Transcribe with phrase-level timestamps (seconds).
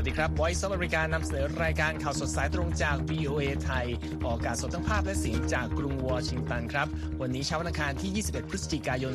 [0.00, 3.86] วัสดีครับ Voice of America นำเสนอรายการข่าวสดสายตรงจาก VOA ไทย
[4.24, 6.86] ออกอากาศสดทั้งภาพและเสียงจากกรุงวอชิงตันครับ
[7.20, 9.12] วันนี้เช้าวันอังคารที่ 21 พฤศจิกายน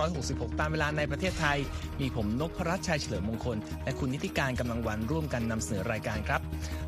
[0.00, 1.58] 2566 ตามเวลาในประเทศไทย
[2.00, 6.40] มีผมนพรัชชัยเฉลิมมงคล และคุณนิติการกำลังวันร่วมกันนำเสนอรายการครับ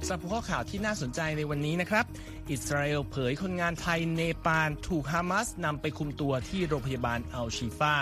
[0.05, 2.05] สำหรับข้อข่าวที่น่าสนใจในวันนี้นะครับ
[2.51, 7.97] อิสราเอลเผยคนงานไทยเนปาลถูกฮามาสนำไปคุมตัวที่โรงพยาบาลอัลชีฟา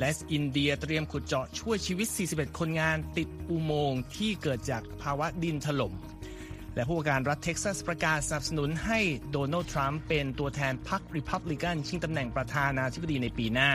[0.00, 5.94] และอินเดียเตรียมขุดเจาะช่วยชีวิต 41 คนงานติดอุโมงค์ที่เกิดจากภาวะดินถล่ม
[6.74, 13.70] และผู้ว่าการรัฐเท็กซัสประกาศสนับสนุนให้โดนัลด์ทรัมป์เป็นตัวแทนพรรคริพับลิกันชิงตำแหน่งประธานาธิบดีในปีหน้า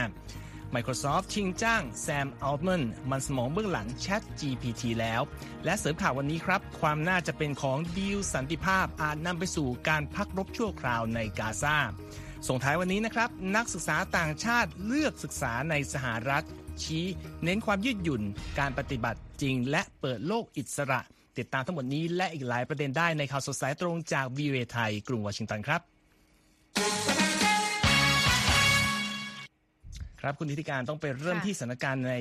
[0.73, 5.21] Microsoft ชิงจ้างแซมอัลแมนมันสมองเบื้องหลัง ChatGPT แล้ว
[5.65, 11.77] และเสริมข่าววันนี้ครับ ความน่าจะเป็นของดีลสันติภาพอาจนำไปสู่การพักรบชั่วคราวในกาซา
[12.49, 16.45] ส่งท้ายวันนี้นะครับ นักศึกษาต่างชาติเลือกศึกษาในสหรัฐ
[16.83, 17.05] ชี้
[17.43, 18.23] เน้นความยืดหยุ่น
[18.59, 21.01] การปฏิบัติจริง และเปิดโลกอิสระ
[21.37, 25.81] ติดตามทั้งหมดนี้และอีกหลายประเด็นได้ในข่าวสดสายตรงจากวีเอไทย กรุงวอชิงตันครับ
[30.21, 32.15] ครับคุณธิติการต้องไปเริ่มที่สถานการณ์ใน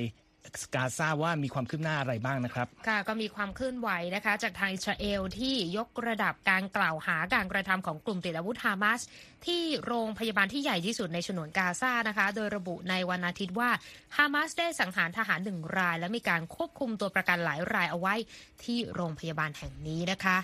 [0.75, 9.01] กาซาว่ามีความคืบหน้าอะไรบ้างนะครับ ค่ะก็มีความเคลื่อนไหวนะคะ จากทางอิสราเอลที่ยกระดับการกล่าวหาการกระทำของกลุ่มติดอาวุธฮามาส
[9.47, 13.69] ที่โรงพยาบาลที่ใหญ่ที่สุดในฉนวนกาซานะคะ โดยระบุในวันอาทิตย์ว่า
[14.17, 18.15] ฮามาสได้สังหารทหารหนึ่งราย และมีการควบคุมตัวประกันหลายรายเอาไว้
[18.63, 20.37] ที่โรงพยาบาลแห่งนี้นะคะ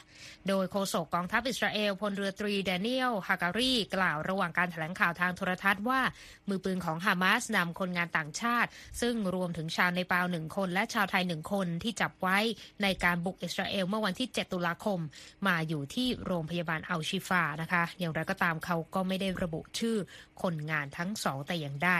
[0.48, 6.02] โดยโฆษกกองทัพอิสราเอลพลเรือตรีแดเนียลฮาการีกล่าวระหว่างการแถลงข่าวทางโทรทัศน์ว่า
[6.50, 8.70] มือปืนของฮามาสนำคนงานต่างชาติ
[9.02, 12.38] ซึ่งรวมถึงชาวในปาวหนึ่งคน และชาวไทยหนึ่งคนที่จับไว้
[12.82, 15.00] ในการบุกอิสราเอลเมื่อวันที่ 7 ตุลาคม
[15.48, 19.98] มาอยู่ที่โรงพยาบาลอัลชิฟานะคะ อย่างไรก็ตามเขาก็ไม่ได้ระบุชื่อ
[20.42, 21.92] คนงานทั้งสองแต่อย่างใด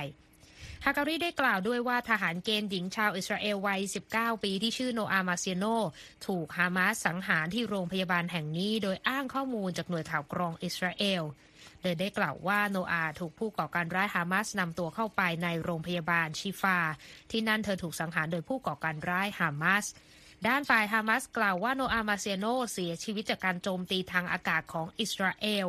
[0.86, 3.82] ฮาการีได้กล่าวด้วยว่าทหารเกณฑ์หญิงชาวอิสราเอลวัย
[4.14, 5.66] 19 ปีที่ชื่อโนอามาเซียโน
[6.28, 11.24] ถูกฮามาสสังหารที่โรงพยาบาลแห่งนี้ โดยอ้างข้อมูลจากหน่วยข่าวกรองอิสราเอล
[11.82, 16.80] โดยได้กล่าวว่าโนอาถูกผู้ก่อการร้ายฮามาสนำตัวเข้าไปในโรงพยาบาลชิฟา
[17.32, 19.86] ที่นั่นเธอถูกสังหารโดยผู้ก่อการร้ายฮามาส
[20.48, 25.68] ด้านฝ่ายฮามาสกล่าวว่าโนอามาเซโนเสียชีวิตจากการโจมตีทางอากาศของอิสราเอล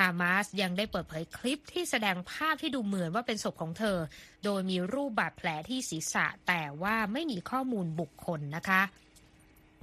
[0.00, 3.98] ฮามาสยังได้เปิดเผยคลิปที่แสดงภาพที่ดูเหมือนว่าเป็นศพของเธอ
[4.44, 8.82] โดยมีรูปบาดแผลที่ศีรษะแต่ว่าไม่มีข้อมูลบุคคลนะคะ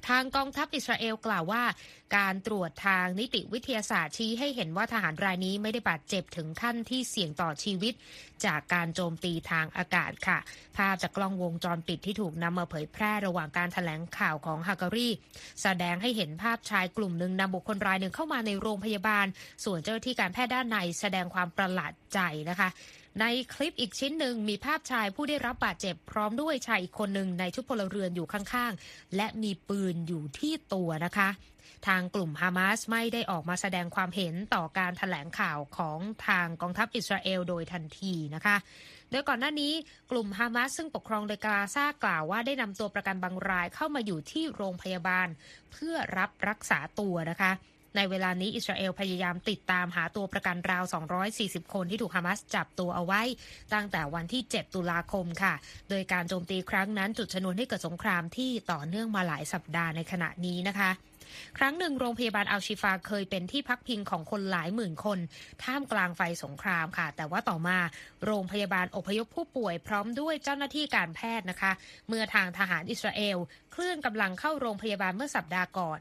[0.07, 1.63] ทางกองทัพอิสราเอลกล่าวว่า
[2.17, 7.93] การตรวจทางนิติวิทยาศาสตร์ชี้ให้เห็นว่าทหารรายนี้ไม่ได้บาดเจ็บถึงขั้นที่เสี่ยงต่อชีวิต
[8.45, 10.37] จากการโจมตีทางอากาศค่ะ
[10.77, 15.09] ภาพจากกล้องวงจรปิดที่ถูกนำมาเผยแพร่ระหว่างการถแถลงข่าวของฮาการี
[15.61, 19.25] แสดงให้เห็นภาพชายกลุ่มหนึ่งนำบุคคลรายหนึ่งเข้ามาในโรงพยาบาล
[19.65, 22.19] ส่วนเจ้าหน้าที่การแพทย์ด้านในแสดงความประหลาดใจ
[22.49, 22.69] นะคะ
[23.21, 31.29] ในคลิปอีกชิ้นหนึ่งมีภาพชายผู้ได้รับบาดเจ็บพร้อมด้วยชายอีกคนหนึ่งในชุดพลเรือนอยู่ข้างๆ และมีปืนอยู่ที่ตัวนะคะ
[31.87, 38.55] ทางกลุ่มฮามาสไม่ได้ออกมาแสดงความเห็นต่อการถแถลงข่าวของทางกองทัพอิสราเอลโดยทันทีนะคะ
[39.11, 39.73] โดยก่อนหน้านี้
[40.11, 45.27] กลุ่มฮามาสซึ่งปกครองโดยกาซากล่าวว่าได้นำตัวประกันบางรายเข้ามาอยู่ที่โรงพยาบาล
[45.71, 47.51] เพื่อรับรักษาตัวนะคะ
[47.95, 50.83] ในเวลานี้อิสราเอลพยายามติดตามหาตัวประกันราว
[51.29, 53.21] 240 คนที่ถูกฮามาสจับตัวเอาไว้
[53.73, 55.53] ตั้งแต่วันที่ 7 ตุลาคมค่ะ
[55.89, 60.91] โดยการโจมตีครั้งนั้นจุดชนวนให้เกิดสงครามที่ต่อเนื่องมาหลายสัปดาห์ในขณะนี้นะคะ
[61.57, 65.19] ครั้งหนึ่งโรงพยาบาลอัลชิฟาเคยเป็นที่พักพิงของคนหลายหมื่นคน
[65.63, 67.77] ท่ามกลางไฟสงครามค่ะ แต่ว่าต่อมา
[68.25, 71.71] โรงพยาบาลอพยพผู้ป่วยพร้อมด้วยเจ้าหน้าที่การแพทย์นะคะ
[72.07, 73.37] เมื่อทางทหารอิสราเอล
[73.71, 75.99] เคลื่อนกำลังเข้าโรงพยาบาลเมื่อสัปดาห์ก่อน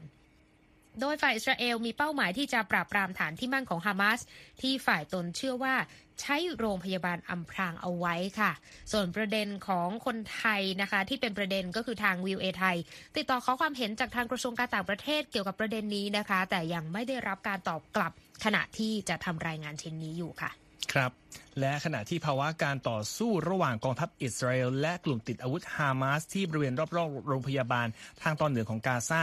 [1.01, 4.19] โดยฝ่ายอิสราเอลมีเป้าหมายที่จะปราบปรามฐานที่มั่นของฮามาส
[4.61, 5.75] ที่ฝ่ายตนเชื่อว่า
[6.21, 8.51] ใช้โรงพยาบาลอำพรางเอาไว้ค่ะ
[8.91, 12.77] ส่วนประเด็นของคนไทยนะคะ ที่เป็นประเด็นก็คือทางวิวเอไทย
[13.15, 18.11] ติดต่อขอความเห็นจากทางกระทรวงการต่างประเทศเกี่ยวกับประเด็นนี้นะคะ แต่ยังไม่ได้รับการตอบกลับ
[18.45, 20.51] ขณะที่จะทำรายงานเชิ้นนี้อยู่ค่ะ
[20.93, 21.11] ครับ
[21.59, 27.87] และขณะที่ภาวะการต่อสู้ระหว่างกองทัพอิสราเอลและกลุ่มติดอาวุธฮามาสที่บริเวณรอบๆโรงพยาบาล
[28.21, 29.21] ทางตอนเหนือของกาซา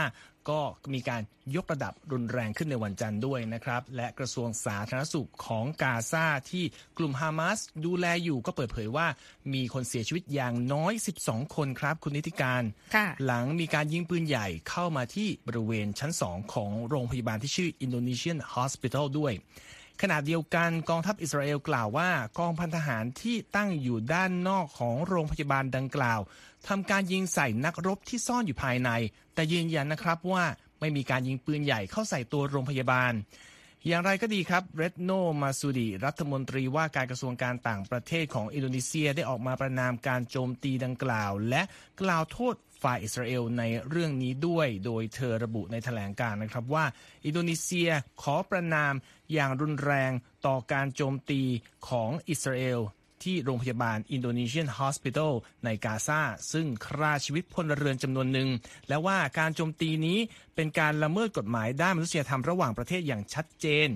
[0.49, 0.61] ก็
[0.93, 1.21] มีการ
[1.55, 6.63] ยกระดับรุนแรงขึ้นในวันจันทร์ด้วยนะครับ และกระทรวงสาธารณสุขของกาซาที่
[6.97, 9.07] กลุ่มฮามาสดูแลอยู่ก็เปิดเผยว่า
[9.53, 10.93] มีคนเสียชีวิตอย่างน้อย
[11.23, 12.63] 12 คนครับคุณนิติการ
[12.95, 19.33] ค่ะหลังมีการยิงปืนใหญ่เข้ามาที่บริเวณชั้น 2 ของโรงพยาบาลที่ชื่อ Indonesian Hospital ด้วย
[20.01, 22.09] ขณะเดียวกันกองทัพอิสราเอลกล่าวว่า
[22.39, 26.19] กองพันทหารที่ตั้งอยู่ด้านนอกของโรงพยาบาลดังกล่าว
[26.67, 28.89] ทำการยิงใส่นักรบที่ซ่อนอยู่ภายใน
[29.33, 30.43] แต่ยืนยันนะครับว่า
[30.79, 33.13] ไม่มีการยิงปืนใหญ่เข้าใส่ตัวโรงพยาบาล
[33.87, 35.11] อย่างไรก็ดีครับ เรดโน
[35.41, 41.61] มาซูดีรัฐมนตรีว่าการกระทรวงการต่างประเทศของอินโดนีเซียได้ออกมาประณามการโจมตีดังกล่าว และ
[42.01, 46.85] กล่าวโทษฝ่ายอิสราเอลในเรื่องนี้ด้วย โดยเธอระบุในแถลงการนะครับว่า
[47.25, 47.89] อินโดนีเซีย
[48.21, 48.93] ขอประณาม
[49.33, 50.11] อย่างรุนแรง
[50.45, 51.41] ต่อการโจมตี
[51.89, 52.79] ของอิสราเอล
[53.23, 55.33] ที่โรงพยาบาล Indonesian Hospital
[55.65, 56.21] ในกาซา
[56.51, 58.49] ซึ่งฆ่าชีวิตพลเรือนจำนวนหนึ่ง
[58.87, 60.19] และว่าการโจมตีนี้
[60.55, 63.89] เป็นการละเมิดกฎหมายด้านมนุษยธรรมระหว่างประเทศอย่างชัดเจน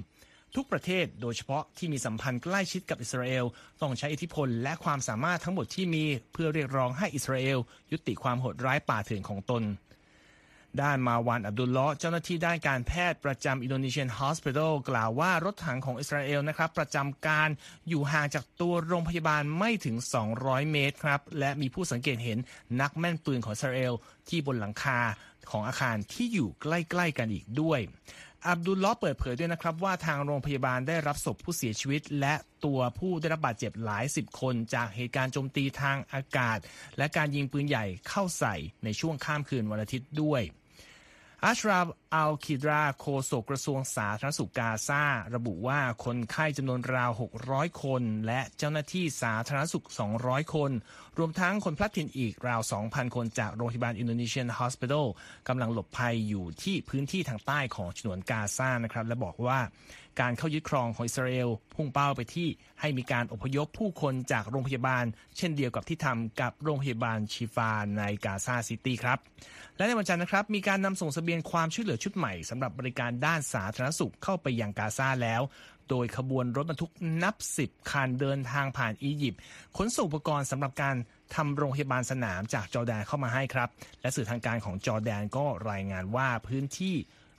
[0.55, 3.45] ทุกประเทศโดยเฉพาะที่มีสัมพันธ์ใกล้ชิดกับอิสราเอล
[3.81, 7.59] ต้องใช้อิทธิพลและความสามารถทั้งหมดที่มีเพื่อเรียกร้องให้อิสราเอล
[7.91, 9.63] ยุติความโหดร้ายป่าเถื่อนของตน
[10.81, 17.49] ด้านมาวันอับดุลเลาะเจ้าหน้าที่ด้านการแพทย์ประจำอินโดนีเซียนฮอสพิทอลกล่าวว่ารถถังของอิสราเอลนะครับประจำการ
[17.89, 19.95] อยู่ห่างจากตัวโรงพยาบาลไม่ถึง
[20.33, 22.37] 200 เมตรครับและมีผู้สังเกตเห็น
[22.81, 23.93] นักแม่นปืนของอิสราเอล
[24.29, 24.99] ที่บนหลังคา
[25.51, 27.79] ของอาคารที่อยู่ใกล้ ๆ กันอีกด้วย
[28.47, 32.33] อับดุลลอเปิดเผยด้วยนะครับว่าทางโรงพยาบาลได้รับศพผู้เสียชีวิต และ
[32.65, 36.57] ตัวผู้ได้รับบาดเจ็บหลายสิบคน จากเหตุการณ์โจมตีทางอากาศ
[36.97, 40.41] และการยิงปืนใหญ่เข้าใส่ในช่วงข้ามคืนวันอาทิตย์ด้วย
[41.45, 45.03] อัชราบอัลคิดราโฆษกกระทรวงสาธารณสุขกาซา
[45.35, 47.11] ระบุว่าคนไข้จำนวนราว
[47.45, 49.85] 600 คน และเจ้าหน้าที่สาธารณสุข
[50.19, 50.71] 200 คน
[51.19, 55.07] รวมทั้งคนพลัดถิ่นอีกราว 2,000 คนจากโรงพยาบาล Indonesian Hospital
[55.47, 59.59] กำลังหลบภัยอยู่ที่พื้นที่ทางใต้ของฉนวนกาซานะครับ และบอกว่า
[60.19, 62.47] การเข้ายึดครองของอิสราเอลพุ่งเป้าไปที่
[62.79, 65.05] ให้มีการอพยพผู้คนจากโรงพยาบาล
[65.37, 69.17] เช่นเดียวกับที่ทำกับโรงพยาบาลชิฟาในกาซาซิตี้ครับ
[69.77, 75.41] และในวันจันทร์นะครับ มีการนำส่งเสบียงความช่วยเหลือชุดใหม่สำหรับบริการด้านสาธารณสุขเข้าไปยังกาซาแล้ว
[75.89, 76.91] โดยขบวนรถบรรทุก
[77.23, 79.41] นับสิบคันเดินทางผ่านอียิปต์
[79.77, 80.95] ขนส่งอุปกรณ์สำหรับการ
[81.35, 83.69] ทำโรงพยาบาลสนามจากจอแดนเข้ามาให้ครับ
[84.01, 86.95] และสื่อทางการของจอแดนก็รายงานว่าพื้นที่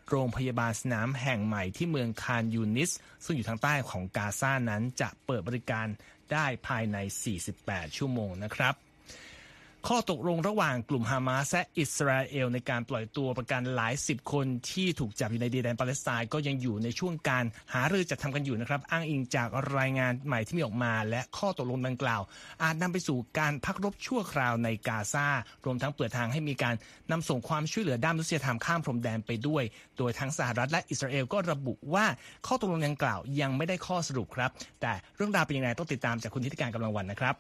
[0.09, 2.91] โรงพยาบาลสนามแห่งใหม่ที่เมืองคานยูนิส
[3.25, 5.87] ซึ่งอยู่ทางใต้ของกาซานั้นจะเปิดบริการ
[6.33, 6.97] ได้ภายใน
[7.47, 8.75] 48 ชั่วโมงนะครับ
[9.89, 17.45] ข้อตกลงระหว่างกลุ่มฮามาสและอิสราเอลในการปล่อยตัวประกันหลายสิบคนที่ถูกจับอยู่ในดินแดนปาเลสไตน์ก็ยังอยู่ในช่วงการ
[17.75, 19.49] หารือจัดทำกันอยู่นะครับ อ้างอิงจาก
[19.79, 22.23] รายงานใหม่ที่มีออกมา และข้อตกลงดังกล่าว
[22.63, 25.27] อาจนำไปสู่การพักรบชั่วคราวในกาซา
[25.65, 26.75] รวมทั้งเปิดทางให้มีการ
[27.11, 29.65] นำส่งความช่วยเหลือด้านมนุษยธรรมข้ามพรมแดนไปด้วย
[29.99, 32.07] โดยทั้งสหรัฐและอิสราเอลก็ระบุว่า
[32.47, 34.51] ข้อตกลงดังกล่าวยังไม่ได้ข้อสรุปครับ
[34.81, 37.37] แต่เรื่องราวเป็นยังไงต้องติดตามจากคุณทิติการกำลังวันนะครับ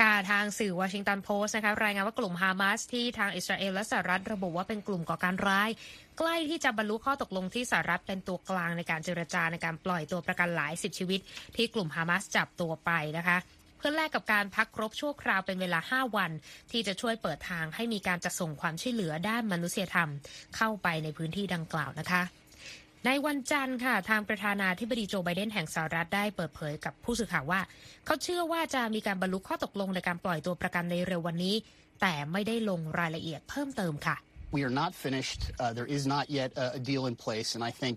[0.00, 5.70] ค่ะทางสื่อวอชิงตันโพสต์นะคะรายงานว่ากลุ่มฮามาสที่ทางอิสราเอลและสหรัฐระบุว่าเป็นกลุ่มก่อการร้าย
[6.18, 11.20] ใกล้ที่จะบรรลุข้อตกลงที่สหรัฐเป็นตัวกลางในการเจรจาในการปล่อยตัวประกันหลายสิบชีวิต
[11.56, 13.36] ที่กลุ่มฮามาสจับตัวไปนะคะ
[13.78, 16.30] เพื่อแลกกับการพักครบชั่วคราวเป็นเวลา 5 วัน
[16.72, 20.08] ที่จะช่วยเปิดทางให้มีการจัดส่งความช่วยเหลือด้านมนุษยธรรม
[20.56, 22.22] เข้าไปในพื้นที่ดังกล่าวนะคะ
[23.06, 27.60] ในวันจันทร์ค่ะ ทางประธานาธิบดีโจไบเดนแห่งสหรัฐได้เปิดเผยกับผู้สื่อข่าวว่า
[28.06, 31.54] เขาเชื่อว่าจะมีการบรรลุข้อตกลงในการปล่อยตัวประกันในเร็ววันนี้
[32.00, 34.16] แต่ไม่ได้ลงรายละเอียดเพิ่มเติมค่ะ
[34.56, 35.40] We are not finished.
[35.62, 37.96] Uh, there is not yet a, deal in place, and I think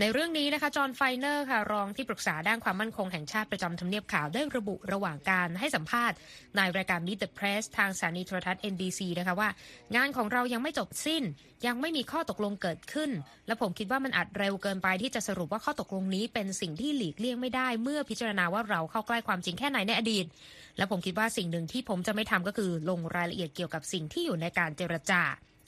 [0.00, 6.16] ในเรื่องนี้นะคะจอห์นไฟเนอร์ค่ะรองที่ปรึกษาด้านความมั่นคงแห่งชาติประจำทำเนียบข่าวได้ระบุระหว่างการให้สัมภาษณ์
[6.56, 9.48] ในรายการ Meet the Press ทางสถานีโทรทัศน์ NBC นะคะว่า
[9.96, 11.22] งานของเรายังไม่จบสิ้น
[11.66, 13.10] ยังไม่มีข้อตกลงเกิดขึ้น
[13.46, 20.26] และผมคิดว่ามันอาจเร็วเกินไปที่จะสรุปว่าข้อตกลงนี้เป็นสิ่งที่หลีกเลี่ยงไม่ได้ เมื่อพิจารณาว่าเราเข้าใกล้ความจริงแค่ไหนในอดีต
[20.78, 25.22] และผมคิดว่าสิ่งหนึ่งที่ผมจะไม่ทำก็คือลงรายละเอียดเกี่ยวกับสิ่งที่อยู่ในการเจรจา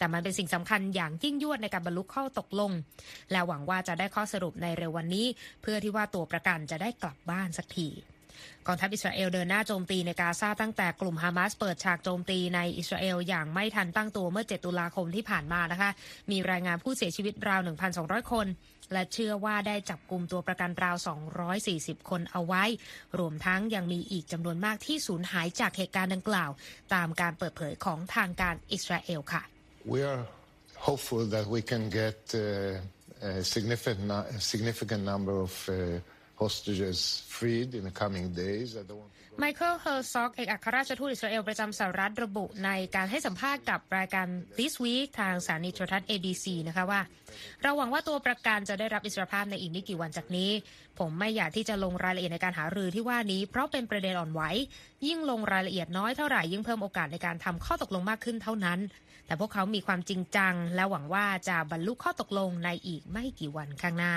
[0.04, 2.70] แต่มันเป็นสิ่งสำคัญอย่างยิ่งยวดในการบรรลุข้อตกลง
[3.32, 5.26] และหวังว่าจะได้ข้อสรุปในเร็ววันนี้
[5.62, 7.88] เพื่อที่ว่าตัวประกันจะได้กลับบ้านสักที
[8.66, 15.90] กองทัพอิสราเอลเดินหน้าโจมตีในกาซาตั้งแต่กลุ่มฮามาสเปิดฉากโจมตีในอิสราเอลอย่างไม่ทันตั้งตัวเมื่อ 7 ตุลาคมที่ผ่านมานะคะ
[16.30, 17.61] มีรายงานผู้เสียชีวิตราว
[17.96, 18.46] 1,200 คน
[18.92, 20.96] และเชื่อว่าได้จับกลุ่มตัวประกันราว
[21.52, 22.64] 240 คนเอาไว้
[23.18, 26.50] รวมทั้งยังมีอีกจำนวนมากที่สูญหายจากเหตุการณ์ดังกล่าว
[26.94, 29.53] ตามการเปิดเผยของทางการอิสราเอลค่ะ
[29.84, 30.26] We are
[30.76, 32.78] hopeful that we can get uh,
[33.20, 36.00] a significant, a significant number of uh,
[36.42, 38.68] hostages freed in the coming days.
[39.40, 44.26] ไมเคิลเฮอร์ซอกเอกอัครราชทูตอิสราเอลประจำสหรัฐระบุในการให้สัมภาษณ์กับรายการ
[44.58, 47.00] This Week ทางสถานีโทรทัศน์ ABC นะคะว่า
[47.62, 50.50] เราหวังว่าตัวประกันจะได้รับอิสรภาพในอีกไม่กี่วันจากนี้
[50.98, 54.42] ผมไม่อยากที่จะลงรายละเอียดในการหารือที่ว่านี้ เพราะเป็นประเด็นอ่อนไหว
[55.06, 58.78] ยิ่งลงรายละเอียดน้อยเท่าไหร่ยิ่งเพิ่มโอกาสในการทำข้อตกลงมากขึ้นเท่านั้น
[59.26, 64.14] แต่พวกเขามีความจริงจัง และหวังว่าจะบรรลุข้อตกลงในอีกไม่กี่วันข้างหน้า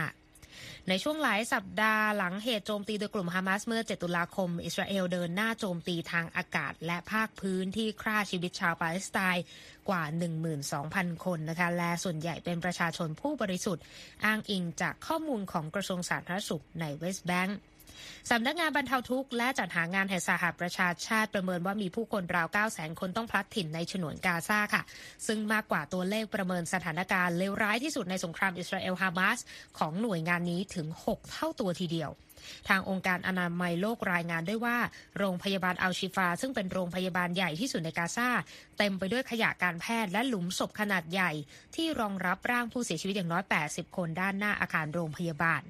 [0.89, 9.43] ในช่วงหลายสัปดาห์หลังเหตุโจมตีโดยกลุ่มฮามาสเมื่อ 7 ตุลาคม อิสราเอลเดินหน้าโจมตีทางอากาศ และภาคพื้นที่ฆ่าชีวิตชาวปาเลสไตน์
[9.89, 10.03] กว่า
[10.63, 13.83] 12,000 คนนะคะและส่วนใหญ่เป็นประชาชนผู้บริสุทธิ์
[14.25, 17.59] อ้างอิงจากข้อมูลของกระทรวงสาธารณสุขในเวสต์แบงก์
[18.31, 24.83] สำนักงานบรรเทาทุกข์และจัดหางานแห่งสหประชาชาติประเมินว่ามีผู้คนราว 9 0 0 0 0คนต้องพลัดถิ่นในฉนวนกาซาค่ะ
[25.27, 29.39] ซึ่งมากกว่าตัวเลขประเมินสถานการณ์เลวร้ายที่สุดในสงครามอิสราเอลฮามาส
[29.79, 32.11] ของหน่วยงานนี้ถึง 6 เท่าตัวทีเดียว
[32.69, 34.77] ทางองค์การอนามัยโลกรายงานด้วยว่า
[35.17, 38.29] โรงพยาบาลอัลชิฟา ซึ่งเป็นโรงพยาบาลใหญ่ที่สุดในกาซา
[38.77, 41.31] เต็มไปด้วยขยะการแพทย์และหลุมศพขนาดใหญ่
[41.75, 45.63] ที่รองรับร่างผู้เสียชีวิตอย่างน้อย 80 คนด้านหน้าอาคารโรงพยาบาล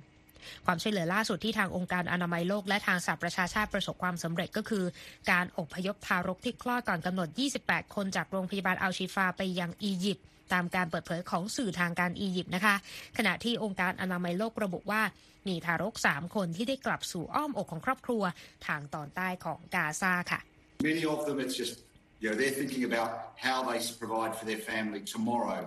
[0.65, 4.85] ความช่วยเหลือล่าสุดที่ทางองค์การอนามัยโลกและทางสหประชาชาติประสบความสำเร็จก็คือ
[5.31, 7.29] การอพยพทารกที่คลอดก่อนกำหนด
[7.61, 12.75] 28 คนจากโรงพยาบาลอัลชิฟาไปยังอียิปต์ตามการเปิดเผยของสื่อทางการอียิปต์นะคะ
[13.17, 15.01] ขณะที่องค์การอนามัยโลกระบุว่า
[15.47, 18.23] มีทารก 3 คนที่ได้กลับสู่อ้อมอกของครอบครัว
[18.67, 20.39] ทางตอนใต้ของกาซาค่ะ
[20.91, 21.75] Many of them, it's just,
[22.21, 23.09] you know, they're thinking about
[23.47, 25.61] how they provide for their family tomorrow.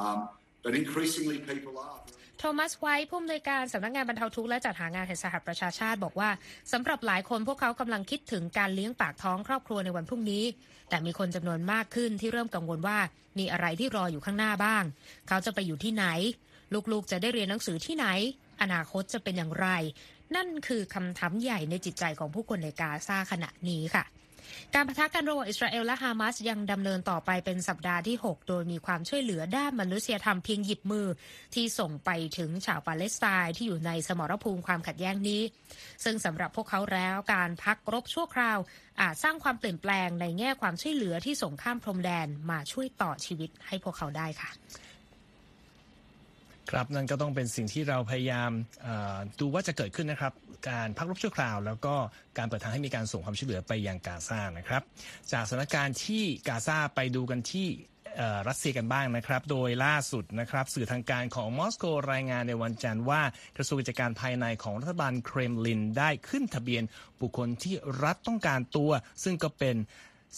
[0.00, 0.18] Um,
[0.64, 2.00] but increasingly people are.
[2.38, 6.30] โทมัสไวท์ผู้อำนวยการสำนักงานบรรเทาทุกข์และจัดหางานแห่งสหประชาชาติบอกว่า
[6.72, 10.44] สำหรับหลายคนพวกเขากำลังคิดถึงการเลี้ยงปากท้องครอบครัวในวันพรุ่งนี้
[10.88, 12.98] แต่มีคนจำนวนมากขึ้นที่เริ่มกังวลว่า
[13.38, 14.84] มีอะไรที่รออยู่ข้างหน้าบ้าง
[15.28, 16.06] เขาจะไปอยู่ที่ไหน
[16.92, 18.06] ลูกๆจะได้เรียนหนังสือที่ไหน
[18.62, 19.68] อนาคตจะเป็นอย่างไร
[20.36, 24.04] นั่นคือคำถามใหญ่ในจิตใจของผู้คนในกาซาขณะนี้ค่ะ
[24.74, 31.06] การประทะกันระหว่างอิสราเอลและฮามาสยังดำเนินต่อไปเป็นสัปดาห์ที่ 6 โดยมีความช่วยเหลือด้านมนุษยธรรมเพียงหยิบมือ
[31.54, 35.42] ที่ส่งไปถึงชาวปาเลสไตน์ที่อยู่ในสมรภูมิความขัดแย้งนี้
[36.04, 38.58] ซึ่งสำหรับพวกเขาแล้วการพักรบชั่วคราว
[39.00, 44.50] อาจสร้างความเปลี่ยนแปลงในแง่ความช่วยเหลือที่ส่งข้ามพรมแดนมาช่วยต่อชีวิตให้พวกเขาได้ค่ะ
[46.70, 48.50] ครับนั่นก็ต้องเป็นสิ่งที่เราพยายาม
[49.40, 50.32] ดูว่าจะเกิดขึ้นนะครับ
[50.68, 51.94] การพักรบชั่วคราว แล้วก็
[52.38, 54.82] การเปิดทางให้มีการส่งความช่วยเหลือไปยังกาซานะครับ
[55.32, 57.68] จากสถานการณ์ที่กาซาไปดูกันที่
[58.48, 63.22] รัสเซียกันบ้างนะครับ โดยล่าสุดนะครับสื่อทางการของมอสโกรายงานในวันจันทร์ว่า
[63.56, 66.82] กระทรวงกิจการภายในของรัฐบาลเครมลินได้ขึ้นทะเบียน
[67.20, 68.90] บุคคลที่รัฐต้องการตัว
[69.24, 69.76] ซึ่งก็เป็น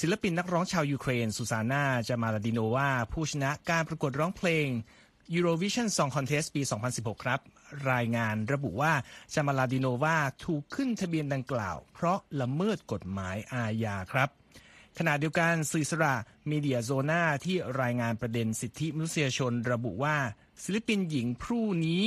[0.01, 4.69] ศิลปินนักร้องชาวยูเครนสุซาน่าจามาลาดิโนวาผู้ชนะการประกวดร้องเพลง
[5.35, 7.41] Eurovision Song Contest ปี 2016 ครับ
[7.93, 8.93] รายงานระบุว่า
[9.35, 14.29] จามาลาดิโนวาถูกขึ้นทะเบียนดังกล่าว เพราะละเมิดกฎหมายอาญาครับ
[14.99, 16.15] ขณะเดียวกันสื่อสระ
[16.51, 20.17] มีเดียโซนาที่รายงานประเด็นสิทธิมนุษยชนระบุว่า
[20.63, 22.05] ศิลปินหญิงผู้นี้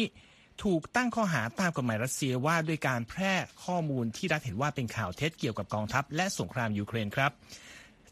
[0.64, 3.34] ถูกตั้งข้อหาตามกฎหมายรัสเซียว่าด้วยการแพร่
[3.66, 7.32] ข้อมูลที่รัฐเห็นว่าเป็นข่าวเท็จเกี่ยวกับกองทัพและสงครามยูเครนครับ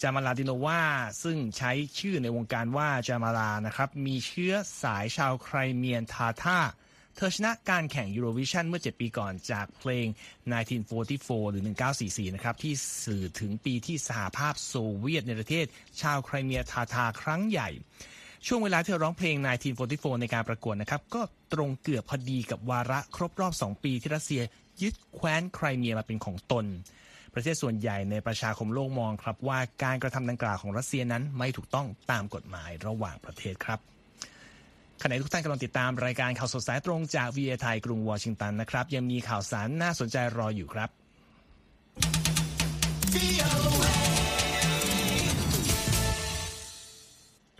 [0.01, 0.81] จามาลาดิโนวา
[1.23, 6.59] ซึ่งใช้ชื่อในวงการว่าจามาลานะครับมีเชื้อสายชาวไครเมียนทาทาร์
[7.15, 10.05] เธอชนะการแข่งยูโรวิชันเมื่อ 7 ปีก่อนจากเพลง
[10.79, 11.63] 1944 หรือ
[11.99, 12.73] 1944 นะครับ ที่
[13.03, 15.65] สื่อถึงปีที่สหภาพโซเวียตในประเทศ
[16.01, 17.69] ชาวไครเมียทาทาร์ครั้งใหญ่
[18.47, 19.35] ช่วงเวลาที่ร้องเพลง
[19.79, 21.21] 1944 ในการประกวดนะครับ ก็
[21.53, 24.41] ตรงเกือบพอดีกับวาระครบรอบ 2 ปีที่รัสเซีย
[24.81, 26.65] ยึดแคว้นไครเมียมาเป็นของตน
[27.33, 33.79] ประเทศส่วนใหญ่ในประชาคมโลกมองครับว่าการกระทำดังกล่าวของรัสเซียนั้นไม่ถูกต้องตามกฎหมายระหว่างประเทศครับ
[35.01, 40.89] ขณะทุกท่านกำลังติดตามรายการข่าวสดสายตรงจากวีเอไทยกรุงวอชิงตันนะครับ ยังมีข่าวสารน่าสนใจรออยู่ครับ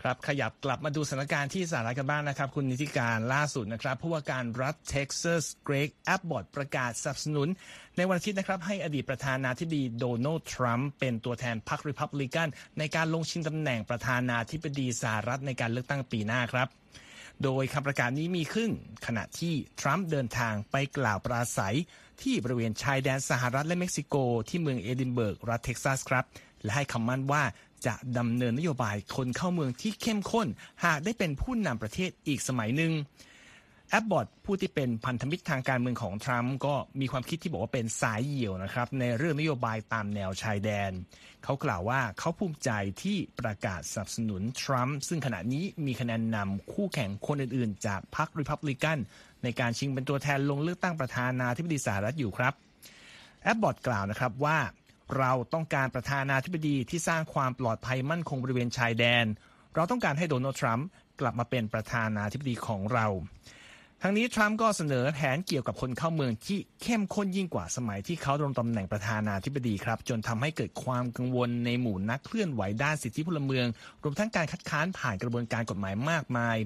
[0.02, 7.48] ครับขยับกลับมาดูสถานการณ์ที่สหรัฐกันบ้างนะครับ คุณนิติการล่าสุดนะครับผู้ว่าการรัฐเท็กซัสเกรกแอบบอร์ดประกาศสนับสนุน
[7.96, 16.68] ในวันอาทิตย์นะครับ ให้อดีตประธานาธิบดีโดนัลด์ทรัมป์เป็นตัวแทนพรรคริพับลิกัน ในการลงชิงตำแหน่งประธานาธิบดีสหรัฐในการเลือกตั้งปีหน้าครับ
[17.44, 18.70] โดยคำประกาศนี้มีขึ้น
[19.06, 21.76] ขณะที่ทรัมป์เดินทางไปกล่าวปราศรัย
[22.22, 24.14] ที่บริเวณชายแดนสหรัฐและเม็กซิโก
[24.48, 26.24] ที่เมืองเอดินเบิร์กรัฐเท็กซัสครับ
[26.62, 27.42] และให้คำมั่นว่า
[27.86, 30.46] จะดำเนินนโยบายคนเข้าเมืองที่เข้มข้น
[30.84, 32.92] หากได้เป็นผู้นำประเทศอีกสมัยหนึ่ง
[33.90, 40.90] แอบบอดผู้ที่เป็นพันธมิตรทางการเมืองของทรัมป์ก็มีความคิดที่บอกว่าเป็นสายเหี่ยวนะครับ ในเรื่องนโยบายตามแนวชายแดน
[41.44, 42.70] เขากล่าวว่าเขาภูมิใจ
[43.02, 48.98] ที่ประกาศสนับสนุนทรัมป์ซึ่งขณะนี้มีคะแนนนำคู่แข่งคนอื่นๆ จากพรรคริพับลิกัน
[49.42, 52.54] ในการชิงเป็นตัวแทนลงเลือกตั้งประธานาธิบดีสหรัฐอยู่ครับ
[53.42, 54.58] แอบบอดกล่าวนะครับว่า
[55.18, 59.24] เราต้องการประธานาธิบดีที่สร้างความปลอดภัยมั่นคงบริเวณชายแดน
[59.74, 60.86] เราต้องการให้โดนัลด์ทรัมป์
[61.20, 63.06] กลับมาเป็นประธานาธิบดีของเรา
[64.02, 73.66] ทั้งนี้ทรัมป์ก็เสนอแผนเกี่ยวกับคนเข้าเมืองที่เข้มข้นยิ่งกว่าสมัยที่เขาดำรงตำแหน่งประธานาธิบดีครับ จนทำให้เกิดความกังวลในหมู่นักเคลื่อนไหวด้านสิทธิพลเมือง
[74.02, 76.56] รวมทั้งการคัดค้านผ่านกระบวนการกฎหมายมากมาย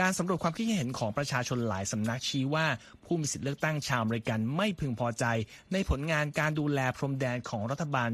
[0.00, 2.66] การสำรวจความคิดเห็นของประชาชนหลายสำนักชี้ว่า
[3.04, 5.24] ผู้มีสิทธิเลือกตั้งชาวอเมริกันไม่พึงพอใจ
[5.72, 8.08] ในผลงานการดูแลพรมแดนของรัฐบาล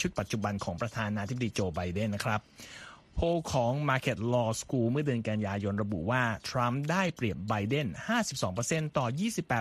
[0.00, 2.40] ชุดปัจจุบันของประธานาธิบดีโจไบเดนนะครับ
[3.14, 7.86] โพลของ Market Law School เมื่อเดือนกันยายนระบุว่า ทรัมป์ได้เปรียบไบเดน
[8.42, 9.06] 52%ต่อ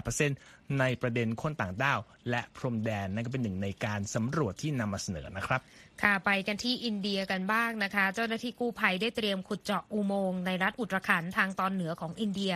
[0.07, 1.99] 28%ใน ในประเด็นคนต่างด้าว
[2.29, 5.61] และพรมแดนนั่นก็เป็นหนึ่งในการสำรวจที่นำมาเสนอนะครับ
[6.01, 12.53] ค่ะไปกันที่อินเดียกันบ้างนะคะ เจ้าหน้าที่กู้ภัยได้เตรียมขุดเจาะอุโมงค์ในรัฐอุตรขันทางตอนเหนือของอินเดีย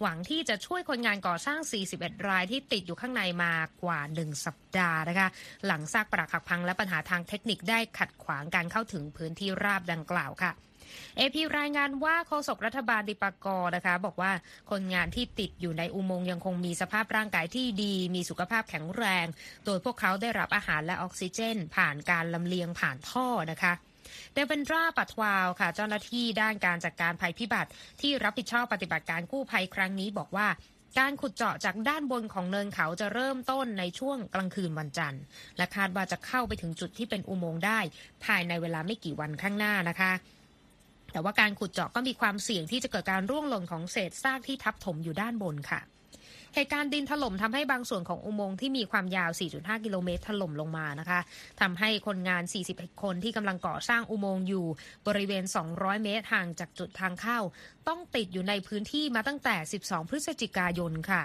[0.00, 1.58] หวังที่จะช่วยคนงานก่อสร้าง
[1.94, 5.28] 41 รายที่ติดอยู่ข้างในมากว่า 1 สัปดาห์นะคะ
[5.66, 10.52] หลังซากปรักหักพังและปัญหาทางเทคนิคได้ขัดขวางการเข้าถึงพื้นที่ราบดังกล่าวค่ะ
[11.16, 14.32] เอพีรายงานว่าโฆษกรัฐบาลดิปากอนะคะ บอกว่า
[14.70, 19.26] คนงานที่ติดอยู่ในอุโมงค์ยังคงมีสภาพร่างกายที่ดี มีสุขภาพแข็งแรง
[19.64, 23.72] โดยพวกเขาได้รับอาหารและออกซิเจน ผ่านการลำเลียงผ่านท่อนะคะ
[24.34, 30.48] เดวินดราปัตวาวค่ะ เจ้าหน้าที่ด้านการจัดการภัยพิบัติที่รับผิดชอบปฏิบัติการกู้ภัยครั้งนี้บอกว่า
[30.98, 35.22] การขุดเจาะจากด้านบนของเนินเขาจะเริ่มต้นในช่วงกลางคืนวันจันทร์
[35.56, 37.80] และคาดว่าจะเข้าไปถึงจุดที่เป็นอุโมงค์ได้
[38.24, 40.12] ภายในเวลาไม่กี่วันข้างหน้านะคะ
[41.12, 45.82] แต่ว่าการขุดเจาะก็มีความเสี่ยงที่จะเกิดการร่วงหล่นของเศษซากที่ทับถมอยู่ด้านบนค่ะ
[46.54, 51.20] เหตุการณ์ดินถล่มทำให้บางส่วนของอุโมงค์ที่มีความยาว 4.5 กิโลเมตรถล่มลงมานะคะ
[51.60, 54.66] ทำให้คนงาน 41 คนที่กำลังก่อสร้างอุโมงค์อยู่
[55.06, 57.38] บริเวณ 200 เมตรห่างจากจุดทางเข้า
[57.88, 61.22] ต้องติดอยู่ในพื้นที่มาตั้งแต่ 12 พฤศจิกายนค่ะ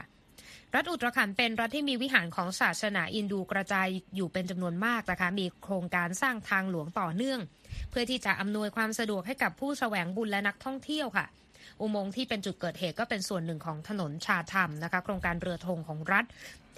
[0.75, 7.39] รัฐอุตรขันเป็นรัฐที่มีวิหารของศาสนาอินดูกระจายอยู่เป็นจำนวนมากนะคะ มีโครงการสร้างทางหลวงต่อเนื่อง
[7.89, 11.25] เพื่อที่จะอำนวยความสะดวกให้กับผู้แสวงบุญและนักท่องเที่ยวค่ะ
[11.81, 16.25] อุโมงค์ที่เป็นจุดเกิดเหตุก็เป็นส่วนหนึ่งของถนนชาธรรมนะคะ โครงการเรือธงของรัฐ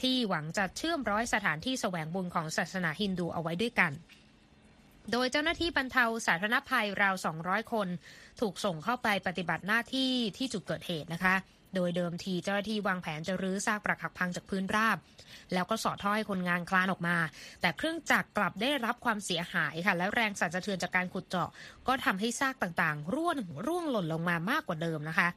[0.02, 3.92] ที่หวังจะเชื่อมร้อยสถานที่แสวงบุญของศาสนาฮินดูเอาไว้ด้วยกัน
[5.12, 7.88] โดยเจ้าหน้าที่บรรเทาสาธารณภัยราว 200 คน
[8.42, 11.36] ถูกส่งเข้าไปปฏิบัติหน้าที่ที่จุดเกิดเหตุนะคะ
[11.76, 14.98] โดยเดิมทีเจ้าหน้าที่วางแผนจะรื้อซากปรักหักพังจากพื้นราบ
[15.54, 17.18] แล้วก็สอดท่อให้คนงานคลานออกมา
[17.62, 21.50] แต่เครื่องจักรกลับได้รับความเสียหายค่ะ และแรงสั่นสะเทือนจากการขุดเจาะ
[21.88, 25.28] ก็ทำให้ซากต่างๆ ร่วงร่วงหล่นลงมามากกว่าเดิมนะคะ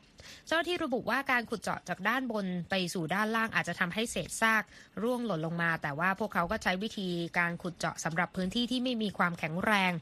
[0.46, 4.62] เจ้าหน้าที่ระบุว่าการขุดเจาะจากด้านบนไปสู่ด้านล่างอาจจะทำให้เศษซาก
[5.02, 7.08] ร่วงหล่นลงมา แต่ว่าพวกเขาก็ใช้วิธี
[7.38, 9.92] การขุดเจาะสำหรับพื้นที่ที่ไม่มีความแข็งแรง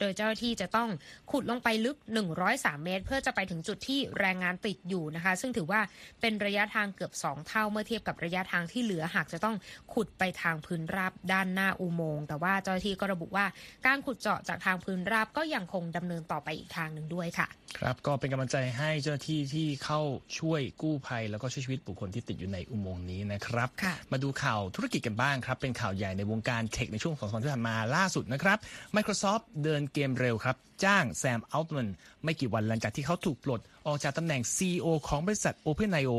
[0.00, 0.88] โดยเจ้าหน้าที่จะต้อง
[1.30, 1.96] ขุดลงไปลึก
[2.40, 5.80] 103 เมตร เพื่อจะไปถึงจุดที่แรงงานติดอยู่นะคะ ซึ่งถือว่า
[6.20, 9.56] เป็นระยะทางเกือบ 2 เท่าเมื่อเทียบกับระยะทางที่เหลือหากจะต้อง
[9.94, 13.46] ขุดไปทางพื้นราบด้านหน้าอุโมงค์แต่ว่าเจ้าหน้าที่ก็ระบุว่า
[13.86, 20.00] การขุดเจาะจากทางพื้นราบก็ยังคงดำเนินต่อไปอีกทางหนึ่งด้วยค่ะ ครับก็เป็นกำลังใจให้เจ้าหน้าที่ที่เข้า
[20.38, 28.58] ช่วยกู้ภัย แล้วก็ช่วยชีวิตบุคคลที่ติดอยู่ในอุโมงค์นี้นะครับค่ะมาดูข่าวธุรกิจกันบ้างครับ เป็นข่าวใหญ่ในวงการเทคในช่วงสองสามที่ผ่านมาล่าสุดนะครับ
[28.96, 31.88] Microsoft เดินเกมเร็วครับ จ้างแซมอัลต์มัน
[32.24, 36.12] ไม่กี่วันหลังจากที่เขาถูกปลด ออกจากตำแหน่ง CEO ของบริษัท OpenIO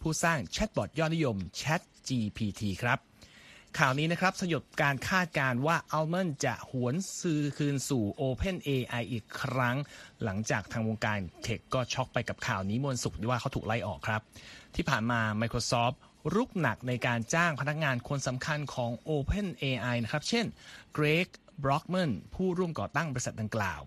[0.00, 2.98] ผู้สร้างแชทบอทยอดนิยม Chat GPT ครับ
[3.78, 9.76] ข่าวนี้นะครับสยบการคาดการ์ว่า a l m o n d จะหวนซื้อคืนสู่ Open AI อีกครั้ง
[10.24, 14.20] หลังจากทางวงการ tech ก็ช็อกไปกับข่าวนี้เมื่อวันศุกร์ที่ว่าเขาถูกไล่ออกครับ
[14.76, 15.96] ที่ผ่านมา Microsoft
[16.34, 20.46] รุกหนักในการจ้างพนักงานคนสำคัญของ OpenAI นะครับ เช่น
[20.96, 21.28] Greg
[21.62, 23.80] Brockman ผู้ร่วมก่อตั้งบริษัทดังกล่าว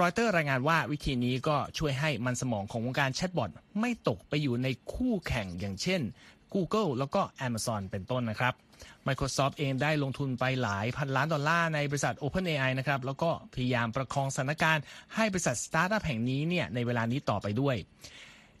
[0.00, 6.00] รอยเตอร์รายงานว่าวิธีนี้ก็ช่วยให้มันสมองของวงการ chatbot ไม่ตกไปอยู่ในคู่แข่งอย่างเช่น
[6.54, 8.54] Google แล้วก็ Amazon เป็นต้นนะครับ
[9.06, 17.76] Microsoft เองได้ลงทุนไปหลายพันล้านดอลลาร์ในบริษัท OpenAI นะครับ แล้วก็พยายามประคองสถานการณ์ให้บริษัทสตาร์ทอัพแห่งนี้เนี่ยในเวลานี้ต่อไปด้วย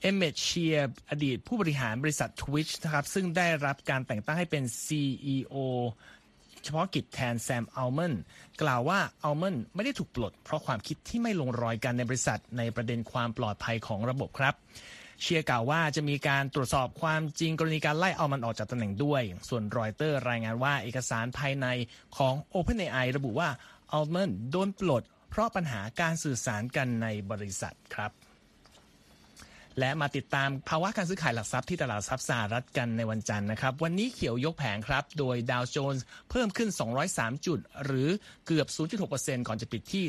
[0.00, 0.76] เอเมดเชีย
[1.10, 5.56] อดีตผู้บริหารบริษัท Twitch นะครับซึ่งได้รับการแต่งตั้งให้เป็น CEO
[6.62, 8.14] เฉพาะกิจแทนแซมอัลท์แมน
[8.62, 14.54] กล่าวว่าอัลท์แมนไม่ได้ถูกปลด เพราะความคิดที่ไม่ลงรอยกันในบริษัท ในประเด็นความปลอดภัยของระบบครับ
[15.20, 21.66] เชียร์กล่าวว่าจะมีการตรวจสอบความจริงกรณีการไล่อัลท์แมนออกจากตำแหน่งด้วย ส่วนรอยเตอร์รายงานว่าเอกสารภายใน
[22.16, 23.48] ของ OpenAI ระบุว่า
[23.92, 28.10] อัลมนโดนปลด เพราะปัญหาการสื่อสารกันในบริษัทครับ
[29.80, 36.68] และมาติดตามภาวะการซื้อขายหลักทรัพย์ที่ตลาดทรัพย์สหรัฐกันในวันจันทร์นะครับ วันนี้เขียวยกแผงครับ โดยดาวโจนส์เพิ่มขึ้น
[37.08, 38.08] 203 จุด หรือ
[38.46, 38.66] เกือบ
[39.06, 40.04] 0.6%ก่อนจะปิดที่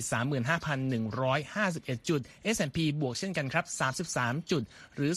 [1.01, 2.21] 35,151 จุด
[2.55, 3.65] S&P บวกเช่นกันครับ
[4.10, 4.63] 33 จุด
[4.95, 5.12] หรือ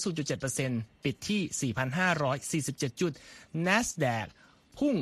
[0.50, 1.72] 0.7%ปิดที่
[2.70, 3.12] 4,547 จุด
[3.66, 4.26] NASDAQ
[4.78, 4.94] พุ่ง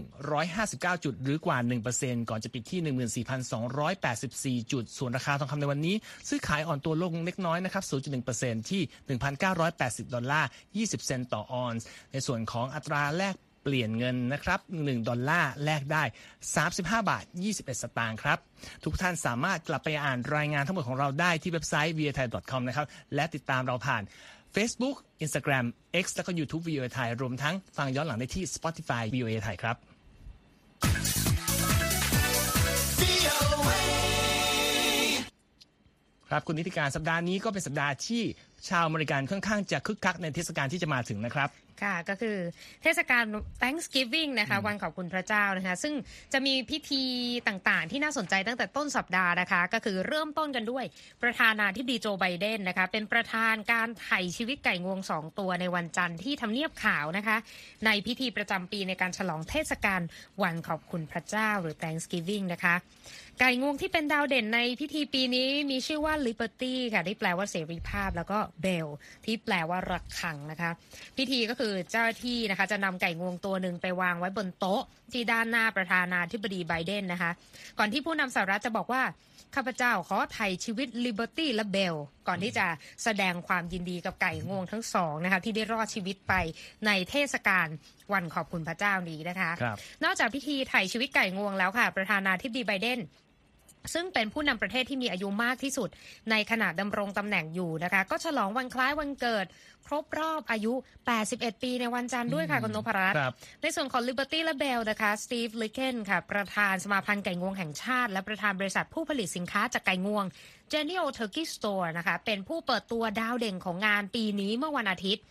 [0.49, 1.59] 159 จุดหรือกว่า
[1.95, 2.81] 1%ก่อนจะปิดที่
[4.65, 5.97] 14,284 จุด ส่วนราคาทองคำในวันนี้
[6.29, 7.85] ซื้อขายอ่อนตัวลงเล็กน้อยนะครับ
[8.31, 8.83] 0.1%ที่
[9.49, 16.05] 1,980 ดอลลาร์ 20 เซนต์ต่อออนซ์ ในส่วนของอัตราแลกเปลี่ยนเงินนะครับ 1 ดอลลาร์แลกได้
[16.57, 18.39] 35 บาท 21 สตางค์ครับ
[18.85, 24.03] ทุกท่านสามารถกลับไปอ่านรายงานทั้งหมดของเราได้ที่เว็บไซต์ v i a t h a i c o m นะครับ และติดตามเราผ่าน
[24.57, 25.67] Facebook Instagram
[26.05, 29.77] X แล้วก็ YouTube VOA ไทยรวมทั้งฟังย้อนหลังได้ที่ Spotify VOA ไทยครับ
[36.29, 38.23] ครับคุณนิติการสัปดาห์นี้ก็เป็นสัปดาห์ที่
[38.69, 41.51] ชาวอเมริกันค่อนข้างจะคึกคักในเทศกาลที่จะมาถึงนะครับ
[41.83, 42.37] ค่ะก็คือ
[42.83, 43.25] เทศกาล
[43.63, 45.95] Thanksgiving นะคะวันขอบคุณพระเจ้านะคะซึ่ง
[46.33, 47.05] จะมีพิธี
[47.49, 50.85] ต่างๆ ที่น่าสนใจตั้งแต่ต้นสัปดาห์นะคะ ก็คือเริ่มต้นกันด้วย
[51.23, 57.37] ประธานาธิบดีโจไบเดนนะคะเป็นประธานการไถ่ชีวิตไก่งวงสองตัวในวันจันทร์ที่ทำเนียบขาวนะคะ
[57.87, 60.01] ในพิธีประจำปีในการฉลองเทศกาล
[60.43, 62.75] วันขอบคุณพระเจ้าหรือ Thanksgiving นะคะ
[63.41, 68.89] ไก่งวงที่เป็นดาวเด่นในพิธีปีนี้มีชื่อว่า Liberty ค่ะที่แปลว่าเสรีภาพ แล้วก็ Bell
[69.25, 70.71] ที่แปลว่าระฆังนะคะ
[71.17, 77.31] พิธีก็คือเจ้าหน้าที่นะคะจะนำไก่งวงตัวหนึ่งไปวางไว้บนโต๊ะ ที่ด้านหน้าประธานาธิบดีไบเดนนะคะ
[77.79, 79.03] ก่อนที่ผู้นำสหรัฐจะบอกว่า
[79.57, 81.97] ข้าพเจ้าขอไถ่ชีวิต Liberty และ Bell
[82.29, 82.67] ก่อนที่จะ
[83.05, 86.35] แสดงความยินดีกับไก่งวงทั้งสองนะคะที่ได้รอดชีวิตไป
[86.87, 87.67] ในเทศกาล
[88.13, 92.99] วันขอบคุณพระเจ้านี้นะคะครับนอกจากพิธีไถ่ชีวิตไก่งวงแล้วค่ะ ประธานาธิบดีไบเดน
[93.95, 95.89] ซึ่งเป็นผู้นำประเทศที่มีอายุมากที่สุด
[96.31, 99.47] ในขณะดำรงตำแหน่งอยู่นะคะ ก็ฉลองวันคล้ายวันเกิด
[99.87, 100.73] ครบรอบอายุ
[101.19, 110.25] 81 ปีในวันจันทร์ด้วยค่ะคุณนพรัตน์ครับในส่วนของ Liberty และ Bell นะคะสตีฟลิเกนค่ะ ประธานสมาพันธ์ไก่งวงแห่งชาติ และประธานบริษัทผู้ผลิตสินค้าจากไก่งวง
[110.73, 115.25] Jennie-O Turkey Store นะคะ เป็นผู้เปิดตัวดาวเด่นของงานปีนี้เมื่อวันอาทิตย์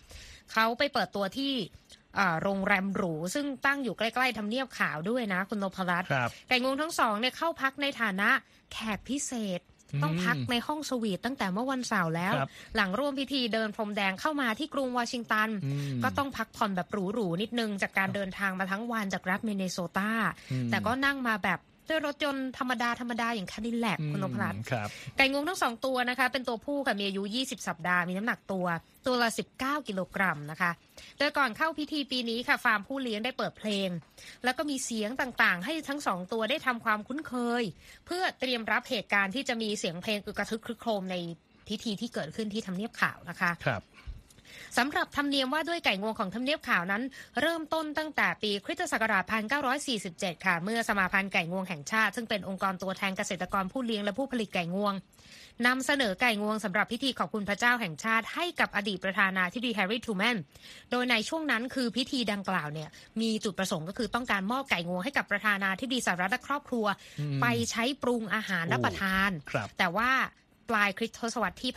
[0.54, 1.91] เขาไปเปิดตัวที่อ่า
[2.44, 8.30] โรงแรมหรู ซึ่งตั้งอยู่ใกล้ๆทำเนียบขาวด้วยนะ คุณนพรัตน์ครับไก่งวงทั้งสองเนี่ยเข้าพักในฐานะ
[8.74, 9.62] แขกพิเศษ
[10.04, 20.12] ต้องพักในห้องสวีทตั้งแต่เมื่อวันเสาร์แล้วครับหลังร่วมพิธีเดินพรมแดงเข้ามาที่กรุงวอชิงตันอืมก็ต้องพักผ่อนแบบหรูๆนิดนึง จากการเดินทางมาทั้งวันจากรัฐมินเนโซตา
[20.72, 21.60] แต่ก็นั่งมาแบบ
[21.92, 28.66] ด้วยรถยนต์ธรรมดาธรรมดาอย่างคาดิแลกคุณนพรัตน์ครับไก่งวงทั้งสองตัวนะคะ เป็นตัวผู้ค่ะมีอายุ 20 สัปดาห์มีน้ำหนักตัว
[29.06, 30.72] ตัวละ 19 กิโลกรัมนะคะ
[31.18, 33.90] โดยก่อนเข้าพิธีปีนี้ค่ะ ฟาร์มผู้เลี้ยงได้เปิดเพลง
[34.44, 37.64] แล้วก็มีเสียงต่างๆ ให้ทั้งสองตัวได้ทำความคุ้นเคย
[38.06, 41.18] เพื่อเตรียมรับเหตุการณ์ที่จะมีเสียงเพลงอึกกระทึกครึกโครมใน
[41.68, 43.82] พิธีที่เกิดขึ้นที่ทำเนียบขาวนะคะครับ
[44.78, 47.04] สำหรับธรรมเนียมว่าด้วยไก่งวงของทำเนียบขาวนั้น
[47.42, 49.24] เริ่มต้นตั้งแต่ปีคริสตศักราช
[49.86, 54.94] 1947 ค่ะ เมื่อสมาพันธ์ไก่งวงแห่งชาติ ซึ่งเป็นองค์กรตัวแทนเกษตรกรผู้เลี้ยงและผู้ผลิตไก่งวง
[55.68, 60.38] นำเสนอไก่งวงสำหรับพิธีขอบคุณพระเจ้าแห่งชาติให้กับอดีตประธานาธิบดีแฮร์รี่ทูแมน
[60.92, 62.90] โดยในช่วงนั้นคือพิธีดังกล่าวเนี่ย
[63.22, 66.86] มีจุดประสงค์ก็คือต้องการมอบไก่งวงให้กับประธานาธิบดีสหรัฐและครอบครัว
[67.42, 70.12] ไปใช้ปรุงอาหารรับประทานครับแต่ว่า
[70.72, 71.72] ปลายคริสตศตวรรษที่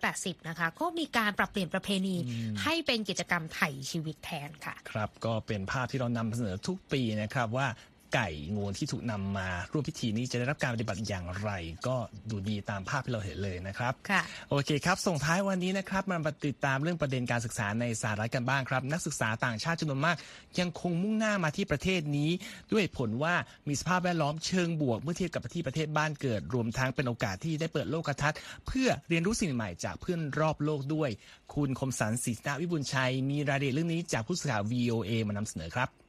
[0.00, 2.16] 1980 นะคะ ก็มีการปรับเปลี่ยนประเพณี
[2.62, 7.66] ให้เป็นกิจกรรมไถ่ชีวิตแทนค่ะ ครับ ก็เป็นภาพที่เรานำเสนอทุกปีนะครับว่า
[8.14, 11.50] ไก่งวงที่ถูกนำมาร่วมพิธีนี้จะได้รับการปฏิบัติอย่างไร
[11.86, 11.96] ก็
[12.30, 20.16] ดูดีตามภาพที่เราเห็นเลยนะครับค่ะโอเคครับ ส่งท้ายวันนี้นะครับมาติดตามเรื่องประเด็นการศึกษาในสหรัฐกันบ้างครับ นักศึกษาต่างชาติจำนวนมาก
[20.58, 22.30] ยังคงมุ่งหน้ามาที่ประเทศนี้
[22.72, 23.34] ด้วยผลว่า
[23.68, 31.10] มีสภาพแวดล้อมเชิงบวก เมื่อเทียบกับที่ประเทศบ้านเกิด รวมทั้งเป็นโอกาสที่ได้เปิดโลกทัศน์ เพื่อเรียนรู้สิ่งใหม่จากเพื่อนรอบโลกด้วย
[31.54, 35.99] คุณคมสันศิษนาวิบุญชัย มีรายละเอียดเรื่องนี้จากผู้สื่อข่าว VOA มานำเสนอครับ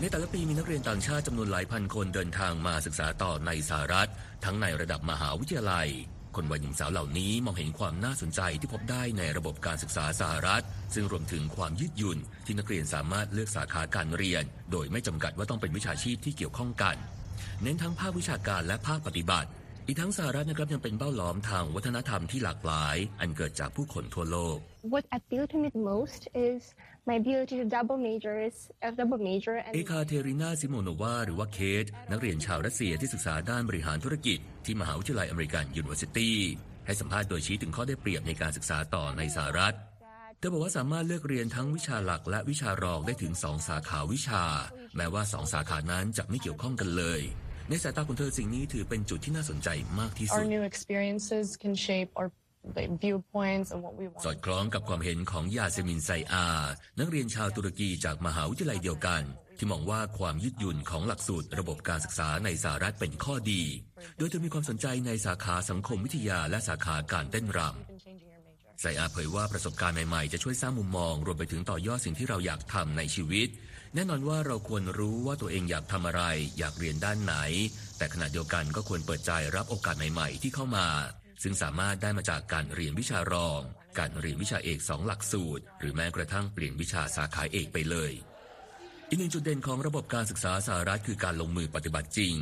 [0.00, 4.10] ในแต่ละปีมีนักเรียนต่างชาติจำนวนหลายพันคนเดินทางมาศึกษาต่อในสหรัฐ
[4.44, 5.88] ทั้งในระดับมหาวิทยาลัย
[6.36, 16.96] คนวัยหนุ่มสาวเหล่านี้มองเห็นความน่าสนใจที่พบได้ในระบบการศึกษาสหรัฐ ซึ่งรวมถึงความยืดหยุ่นที่นักเรียนสามารถเลือกสาขาการเรียน โดยไม่จำกัดว่าต้องเป็นวิชาชีพที่เกี่ยวข้องกัน
[17.62, 19.48] เน้นทั้งภาควิชาการและภาคปฏิบัติ
[19.86, 24.56] อีกทั้งสหรัฐนะครับยังเป็นเบ้าหลอมทางวัฒนธรรมที่หลากหลาย อันเกิดจากผู้คนทั่วโลก
[24.94, 26.60] What appealed to me the most is
[27.08, 28.54] my ability to double majors,
[28.88, 36.36] a double major, เอ and คาเทรินาซิโมโนวาหรือว่าเคทนักเรียนชาวรัสเซียที่ศึกษาด้านบริหารธุรกิจ ที่มหาวิทยาลัย American University
[36.86, 39.74] ให้สัมภาษณ์โดยชี้ถึงข้อได้เปรียบในการศึกษาต่อในสหรัฐ
[40.38, 44.44] เธอบอกว่าสามารถเลือกเรียนทั้งวิชาหลักและวิชารองได้ถึง2สาขาวิชา
[44.96, 47.20] แม้ว่า2สาขานั้นจะไม่เกี่ยวข้องกันเลย
[47.70, 49.68] ในสายตาของเธอสิ่งนี้ถือเป็นจุดที่น่าสนใจ
[50.00, 52.28] มากที่สุ our ด new experiences can shape our
[52.76, 54.36] like, viewpoints and what we สอ want.
[54.36, 56.46] ดคล้องกับความเห็นของยาเซมินไซอา
[56.98, 59.22] นักเรียนชาวตุรกีจากมหาวิทยาลัยเดียวกัน
[59.58, 63.62] ที่มองว่าความยืดหยุ่นของหลักสูตรระบบการศึกษาในสหรัฐเป็นข้อดี
[64.18, 67.70] โดยเธอมีความสนใจในสาขาสังคมวิทยาและสาขาการเต้นรำ
[68.80, 73.48] ไซอาเผยว่าประสบการณ์ใหม่ๆ จะช่วยสร้างมุมมอง รวมไปถึงต่อยอดสิ่งที่เราอยากทำในชีวิต
[73.94, 76.22] แน่นอนว่าเราควรรู้ว่าตัวเองอยากทำอะไร
[76.58, 77.34] อยากเรียนด้านไหน
[77.98, 80.86] แต่ขณะเดียวกันก็ควรเปิดใจรับโอกาสใหม่ ๆ ที่เข้ามา
[81.42, 83.60] ซึ่งสามารถได้มาจากการเรียนวิชารอง
[83.98, 88.12] การเรียนวิชาเอกสองหลักสูตร หรือแม้กระทั่งเปลี่ยนวิชาสาขาเอกไปเลย
[89.08, 92.34] อีกหนึ่งจุดเด่นของระบบการศึกษาสหรัฐคือการลงมือปฏิบัติจริง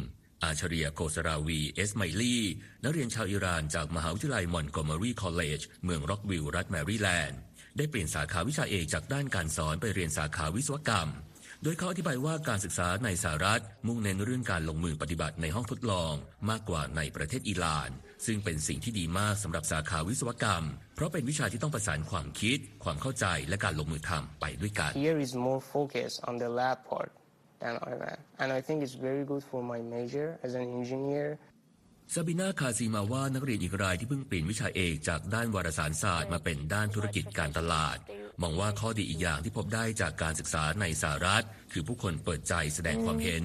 [0.45, 2.43] อาชเรียโกสราวีเอสไมลี่
[2.85, 7.39] นักเรียนชาวอิหร่านจากมหาวิทยาลัย Montgomery College เมืองร็อกวิลล์รัฐแมริแลนด์
[7.77, 11.11] ได้เปลี่ยนสาขาวิชาเอกจากด้านการสอนไปเรียนสาขาวิศวกรรม
[11.63, 16.13] โดยเขาอธิบายว่าการศึกษาในสหรัฐ มุ่งเน้นเรื่องการลงมือปฏิบัติในห้องทดลอง
[16.51, 17.91] มากกว่าในประเทศอิหร่าน
[18.27, 27.11] ซึ่งเป็นสิ่งที่ดีมากสำหรับสาขาวิศวกรรม เพราะเป็นวิชาที่ต้องประสานความคิด ความเข้าใจและการลงมือทำไปด้วยกัน Here is more focus on the lab part
[27.61, 28.19] than Iran.
[28.43, 31.29] And I think it's very good for my major as an engineer.
[32.15, 37.97] ซาบินาคาซีมาว่านักเรียนอีกรายที่เพิ่งเปลี่ยนวิชาเอกจากด้านวารสารศาสตร์มาเป็นด้านธุรกิจการตลาด
[38.43, 43.45] มองว่าข้อดีอีกอย่างที่พบได้จากการศึกษาในสหรัฐ คือผู้คนเปิดใจแสดงความเห็น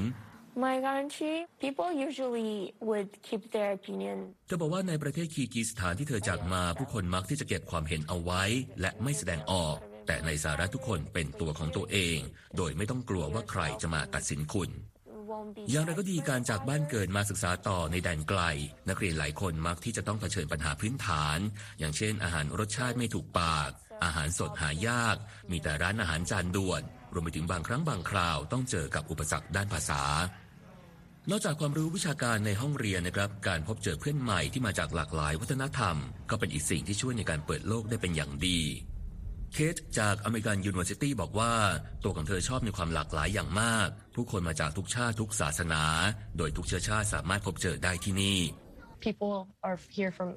[0.65, 4.17] My country, people usually would keep their opinion.
[4.47, 8.43] เธอบอกว่าในประเทศคีร์กิสถานที่เธอจากมาผู้คนมักที่จะเก็บความเห็นเอาไว้
[8.81, 12.19] และไม่แสดงออก แต่ในสหรัฐทุกคนเป็นตัวของตัวเอง
[12.57, 14.71] โดยไม่ต้องกลัวว่าใครจะมาตัดสินคุณ
[15.31, 18.41] Won't be อย่างไรก็ดีการจากบ้านเกิดมาศึกษาต่อในแดนไกล
[18.89, 21.39] นักเรียนหลายคนมักที่จะต้องเผชิญปัญหาพื้นฐาน
[21.79, 23.69] อย่างเช่น อาหารรสชาติไม่ถูกปาก
[24.03, 25.15] อาหารสดหายาก
[25.51, 26.81] มีแต่ร้านอาหารจานด่วน
[27.13, 30.03] รวมไปถึงบางครั้งบางคราวต้องเจอกับอุปสรรคด้านภาษา
[31.31, 35.95] นอกจากความรู้วิชาการในห้องเรียนนะครับ การพบเจอเพื่อนใหม่ที่มาจากหลากหลายวัฒนธรรม
[36.29, 38.59] ก็เป็นอีกสิ่งที่ช่วยในการเปิดโลกได้เป็นอย่างดี
[39.53, 41.53] เคทจาก American University บอกว่า
[42.03, 45.83] ตัวของเธอชอบในความหลากหลายอย่างมาก ผู้คนมาจากทุกชาติทุกศาสนา
[46.37, 48.39] โดยทุกเชื้อชาติสามารถพบเจอได้ที่นี่
[49.07, 49.35] People
[49.67, 50.29] are here from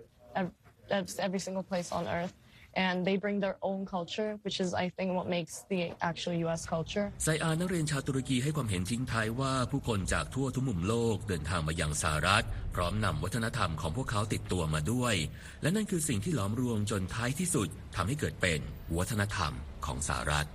[1.26, 2.34] every single place on earth,
[2.76, 6.62] and they bring their own culture, which is, I think, what makes the actual U.S.
[6.74, 7.06] culture.
[7.24, 15.14] ไซอานักเรียนชาวตุรกีให้ความเห็นทิ้งท้ายว่าผู้คนจากทั่วทุกมุมโลกเดินทางมายังสหรัฐ พร้อมนำวัฒนธรรมของพวกเขาติดตัวมาด้วย
[15.62, 18.60] และนั่นคือสิ่งที่หลอมรวมจนท้ายที่สุดทำให้เกิดเป็น
[18.96, 19.52] วัฒนธรรม
[19.86, 20.46] ของสหรัฐ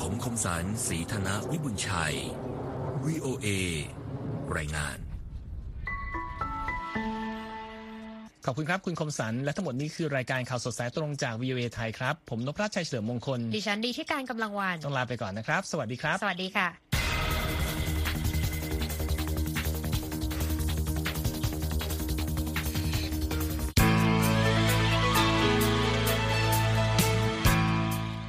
[0.00, 2.16] ผมคมสันศรีธนวิบุญชัย
[3.04, 3.48] VOA
[4.56, 5.03] รายงาน
[8.46, 16.68] ขอบคุณครับ คุณคมสัน และทั้งหมดนี้คือรายการข่าวสดสายตรงจาก VOA ไทยครับ ผมนพรัชชัยเฉลิมมงคล ดิฉันดีที่การกำลังวันต้องลาไปก่อนนะครับ สวัสดีครับ สวัสดีค่ะ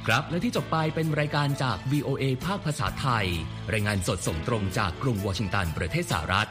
[0.06, 3.26] ครับและที่จบไปเป็นรายการจาก VOA ภาคภาษาไทย
[3.72, 6.50] รายงานสดส่งตรงจากกรุงวอชิงตันประเทศสหรัฐ